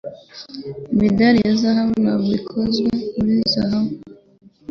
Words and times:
Imidari 0.93 1.39
ya 1.45 1.53
zahabu 1.61 1.95
ntabwo 2.03 2.31
ikozwe 2.39 2.89
muri 3.15 3.35
zahabu. 3.53 3.93